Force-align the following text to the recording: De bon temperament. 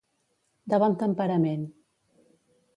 De 0.73 0.79
bon 0.85 0.97
temperament. 1.05 1.71